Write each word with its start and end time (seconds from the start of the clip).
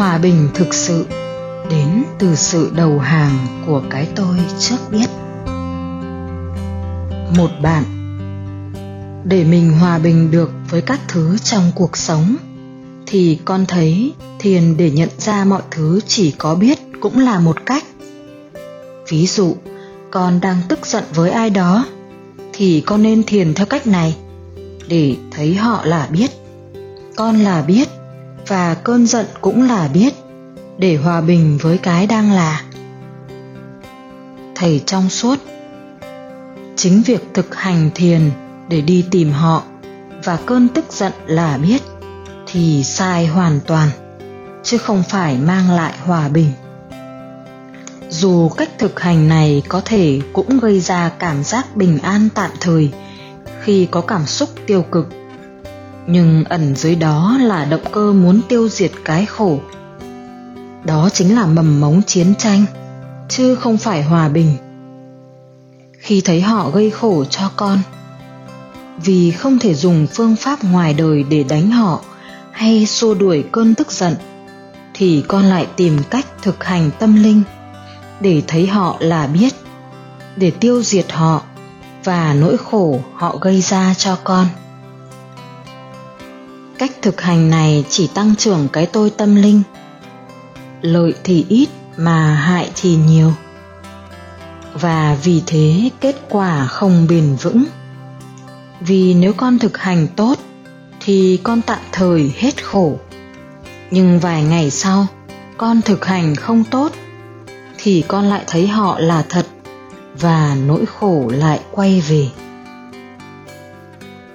hòa 0.00 0.18
bình 0.18 0.48
thực 0.54 0.74
sự 0.74 1.06
đến 1.70 2.04
từ 2.18 2.34
sự 2.34 2.72
đầu 2.76 2.98
hàng 2.98 3.46
của 3.66 3.82
cái 3.90 4.08
tôi 4.16 4.36
trước 4.58 4.76
biết. 4.90 5.06
Một 7.36 7.50
bạn, 7.62 7.84
để 9.24 9.44
mình 9.44 9.72
hòa 9.72 9.98
bình 9.98 10.30
được 10.30 10.50
với 10.70 10.82
các 10.82 11.00
thứ 11.08 11.38
trong 11.38 11.72
cuộc 11.74 11.96
sống, 11.96 12.36
thì 13.06 13.38
con 13.44 13.66
thấy 13.66 14.12
thiền 14.38 14.76
để 14.76 14.90
nhận 14.90 15.08
ra 15.18 15.44
mọi 15.44 15.62
thứ 15.70 16.00
chỉ 16.06 16.30
có 16.30 16.54
biết 16.54 16.78
cũng 17.00 17.18
là 17.18 17.40
một 17.40 17.66
cách. 17.66 17.84
Ví 19.08 19.26
dụ, 19.26 19.56
con 20.10 20.40
đang 20.40 20.56
tức 20.68 20.86
giận 20.86 21.04
với 21.14 21.30
ai 21.30 21.50
đó, 21.50 21.86
thì 22.52 22.80
con 22.80 23.02
nên 23.02 23.22
thiền 23.22 23.54
theo 23.54 23.66
cách 23.66 23.86
này, 23.86 24.16
để 24.88 25.16
thấy 25.30 25.54
họ 25.54 25.84
là 25.84 26.08
biết. 26.10 26.30
Con 27.16 27.38
là 27.38 27.62
biết 27.62 27.88
và 28.50 28.74
cơn 28.74 29.06
giận 29.06 29.26
cũng 29.40 29.62
là 29.62 29.88
biết, 29.88 30.14
để 30.78 30.96
hòa 30.96 31.20
bình 31.20 31.58
với 31.62 31.78
cái 31.78 32.06
đang 32.06 32.32
là. 32.32 32.62
Thầy 34.54 34.82
trong 34.86 35.10
suốt, 35.10 35.38
chính 36.76 37.02
việc 37.02 37.28
thực 37.34 37.54
hành 37.54 37.90
thiền 37.94 38.30
để 38.68 38.80
đi 38.80 39.04
tìm 39.10 39.32
họ 39.32 39.62
và 40.24 40.38
cơn 40.46 40.68
tức 40.68 40.84
giận 40.92 41.12
là 41.26 41.58
biết 41.58 41.82
thì 42.46 42.84
sai 42.84 43.26
hoàn 43.26 43.60
toàn, 43.66 43.88
chứ 44.62 44.78
không 44.78 45.02
phải 45.08 45.36
mang 45.36 45.70
lại 45.70 45.94
hòa 46.04 46.28
bình. 46.28 46.52
Dù 48.08 48.48
cách 48.48 48.70
thực 48.78 49.00
hành 49.00 49.28
này 49.28 49.62
có 49.68 49.82
thể 49.84 50.20
cũng 50.32 50.60
gây 50.60 50.80
ra 50.80 51.08
cảm 51.18 51.44
giác 51.44 51.76
bình 51.76 51.98
an 51.98 52.28
tạm 52.34 52.50
thời 52.60 52.90
khi 53.62 53.88
có 53.90 54.00
cảm 54.00 54.26
xúc 54.26 54.48
tiêu 54.66 54.82
cực 54.82 55.19
nhưng 56.12 56.44
ẩn 56.44 56.74
dưới 56.76 56.94
đó 56.94 57.38
là 57.40 57.64
động 57.64 57.84
cơ 57.92 58.12
muốn 58.12 58.40
tiêu 58.48 58.68
diệt 58.68 58.90
cái 59.04 59.26
khổ. 59.26 59.60
Đó 60.84 61.08
chính 61.12 61.34
là 61.34 61.46
mầm 61.46 61.80
mống 61.80 62.02
chiến 62.02 62.34
tranh, 62.38 62.64
chứ 63.28 63.54
không 63.54 63.76
phải 63.76 64.02
hòa 64.02 64.28
bình. 64.28 64.56
Khi 65.98 66.20
thấy 66.20 66.40
họ 66.40 66.70
gây 66.70 66.90
khổ 66.90 67.24
cho 67.24 67.50
con, 67.56 67.78
vì 69.04 69.30
không 69.30 69.58
thể 69.58 69.74
dùng 69.74 70.06
phương 70.06 70.36
pháp 70.36 70.64
ngoài 70.64 70.94
đời 70.94 71.24
để 71.30 71.42
đánh 71.42 71.70
họ 71.70 72.00
hay 72.50 72.86
xua 72.86 73.14
đuổi 73.14 73.44
cơn 73.52 73.74
tức 73.74 73.92
giận, 73.92 74.14
thì 74.94 75.24
con 75.28 75.44
lại 75.44 75.66
tìm 75.76 75.98
cách 76.10 76.26
thực 76.42 76.64
hành 76.64 76.90
tâm 76.98 77.22
linh 77.22 77.42
để 78.20 78.42
thấy 78.46 78.66
họ 78.66 78.96
là 79.00 79.26
biết, 79.26 79.54
để 80.36 80.50
tiêu 80.50 80.82
diệt 80.82 81.12
họ 81.12 81.42
và 82.04 82.34
nỗi 82.34 82.56
khổ 82.56 83.00
họ 83.14 83.36
gây 83.40 83.60
ra 83.60 83.94
cho 83.98 84.18
con 84.24 84.46
cách 86.80 86.92
thực 87.02 87.20
hành 87.20 87.50
này 87.50 87.84
chỉ 87.88 88.06
tăng 88.06 88.36
trưởng 88.36 88.68
cái 88.72 88.86
tôi 88.86 89.10
tâm 89.10 89.36
linh. 89.36 89.62
Lợi 90.82 91.14
thì 91.24 91.46
ít 91.48 91.68
mà 91.96 92.34
hại 92.34 92.70
thì 92.74 92.96
nhiều. 92.96 93.32
Và 94.74 95.16
vì 95.22 95.42
thế 95.46 95.90
kết 96.00 96.16
quả 96.28 96.66
không 96.66 97.06
bền 97.10 97.36
vững. 97.42 97.64
Vì 98.80 99.14
nếu 99.14 99.32
con 99.32 99.58
thực 99.58 99.78
hành 99.78 100.06
tốt 100.16 100.38
thì 101.00 101.40
con 101.42 101.62
tạm 101.62 101.78
thời 101.92 102.32
hết 102.36 102.64
khổ. 102.64 102.98
Nhưng 103.90 104.20
vài 104.20 104.42
ngày 104.42 104.70
sau, 104.70 105.06
con 105.56 105.82
thực 105.82 106.06
hành 106.06 106.36
không 106.36 106.64
tốt 106.64 106.92
thì 107.78 108.04
con 108.08 108.24
lại 108.24 108.44
thấy 108.46 108.68
họ 108.68 108.98
là 108.98 109.24
thật 109.28 109.46
và 110.20 110.56
nỗi 110.66 110.86
khổ 110.86 111.30
lại 111.34 111.60
quay 111.70 112.00
về 112.00 112.28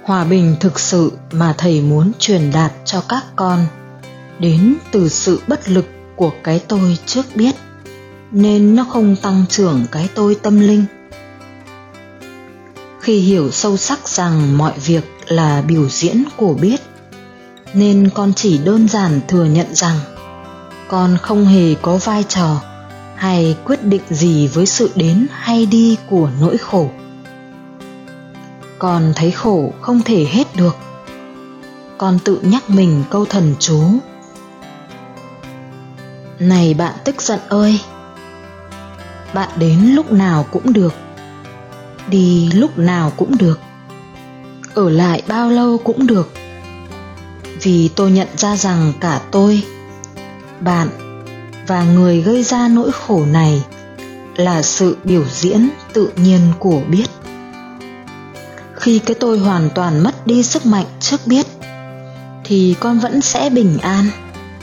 hòa 0.05 0.23
bình 0.23 0.55
thực 0.59 0.79
sự 0.79 1.11
mà 1.31 1.55
thầy 1.57 1.81
muốn 1.81 2.11
truyền 2.19 2.51
đạt 2.51 2.71
cho 2.85 3.03
các 3.09 3.23
con. 3.35 3.65
Đến 4.39 4.75
từ 4.91 5.09
sự 5.09 5.41
bất 5.47 5.69
lực 5.69 5.85
của 6.15 6.31
cái 6.43 6.59
tôi 6.67 6.97
trước 7.05 7.25
biết, 7.35 7.55
nên 8.31 8.75
nó 8.75 8.85
không 8.89 9.15
tăng 9.15 9.45
trưởng 9.49 9.85
cái 9.91 10.09
tôi 10.15 10.35
tâm 10.35 10.59
linh. 10.59 10.85
Khi 13.01 13.19
hiểu 13.19 13.51
sâu 13.51 13.77
sắc 13.77 14.09
rằng 14.09 14.57
mọi 14.57 14.73
việc 14.85 15.03
là 15.27 15.61
biểu 15.61 15.89
diễn 15.89 16.23
của 16.37 16.53
biết, 16.53 16.81
nên 17.73 18.09
con 18.15 18.33
chỉ 18.35 18.57
đơn 18.57 18.87
giản 18.87 19.21
thừa 19.27 19.45
nhận 19.45 19.75
rằng 19.75 19.99
con 20.87 21.17
không 21.21 21.45
hề 21.45 21.75
có 21.81 21.97
vai 21.97 22.23
trò 22.29 22.61
hay 23.15 23.57
quyết 23.65 23.83
định 23.83 24.03
gì 24.09 24.47
với 24.47 24.65
sự 24.65 24.89
đến 24.95 25.27
hay 25.31 25.65
đi 25.65 25.97
của 26.09 26.29
nỗi 26.39 26.57
khổ 26.57 26.89
con 28.85 29.13
thấy 29.15 29.31
khổ 29.31 29.73
không 29.81 30.01
thể 30.01 30.25
hết 30.29 30.55
được. 30.55 30.75
Con 31.97 32.19
tự 32.19 32.39
nhắc 32.41 32.69
mình 32.69 33.03
câu 33.09 33.25
thần 33.25 33.55
chú. 33.59 33.81
Này 36.39 36.73
bạn 36.73 36.93
tức 37.03 37.21
giận 37.21 37.39
ơi. 37.49 37.79
Bạn 39.33 39.49
đến 39.55 39.79
lúc 39.79 40.11
nào 40.11 40.45
cũng 40.51 40.73
được. 40.73 40.93
Đi 42.07 42.49
lúc 42.53 42.77
nào 42.77 43.11
cũng 43.17 43.37
được. 43.37 43.59
Ở 44.73 44.89
lại 44.89 45.21
bao 45.27 45.49
lâu 45.49 45.77
cũng 45.77 46.07
được. 46.07 46.31
Vì 47.61 47.89
tôi 47.95 48.11
nhận 48.11 48.27
ra 48.37 48.55
rằng 48.55 48.93
cả 48.99 49.21
tôi, 49.31 49.63
bạn 50.59 50.89
và 51.67 51.83
người 51.83 52.21
gây 52.21 52.43
ra 52.43 52.67
nỗi 52.67 52.91
khổ 52.91 53.25
này 53.25 53.63
là 54.35 54.61
sự 54.61 54.97
biểu 55.03 55.23
diễn 55.31 55.69
tự 55.93 56.11
nhiên 56.15 56.41
của 56.59 56.81
biết 56.89 57.07
khi 58.85 58.99
cái 58.99 59.15
tôi 59.19 59.39
hoàn 59.39 59.69
toàn 59.75 60.03
mất 60.03 60.27
đi 60.27 60.43
sức 60.43 60.65
mạnh 60.65 60.85
trước 60.99 61.21
biết, 61.25 61.47
thì 62.43 62.75
con 62.79 62.99
vẫn 62.99 63.21
sẽ 63.21 63.49
bình 63.49 63.77
an, 63.81 64.09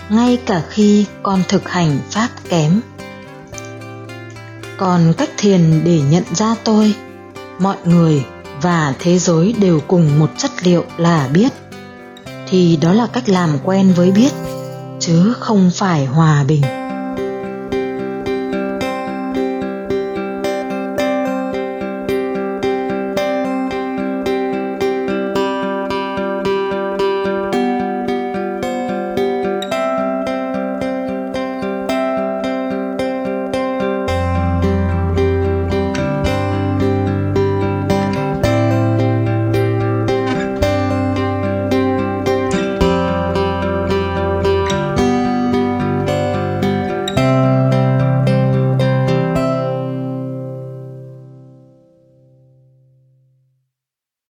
ngay 0.09 0.39
cả 0.47 0.63
khi 0.71 1.05
con 1.23 1.43
thực 1.49 1.69
hành 1.69 1.99
pháp 2.11 2.29
kém. 2.49 2.81
Còn 4.77 5.13
cách 5.19 5.31
thiền 5.37 5.85
để 5.85 6.01
nhận 6.11 6.25
ra 6.35 6.55
tôi, 6.65 6.95
mọi 7.59 7.77
người 7.85 8.25
và 8.61 8.95
thế 8.99 9.19
giới 9.19 9.55
đều 9.59 9.81
cùng 9.81 10.19
một 10.19 10.31
chất 10.39 10.51
liệu 10.63 10.85
là 10.97 11.29
biết, 11.33 11.53
thì 12.49 12.77
đó 12.77 12.93
là 12.93 13.07
cách 13.07 13.29
làm 13.29 13.59
quen 13.65 13.93
với 13.97 14.11
biết, 14.11 14.33
chứ 15.01 15.35
không 15.39 15.71
phải 15.75 16.07
hòa 16.07 16.45
bình. 16.45 16.82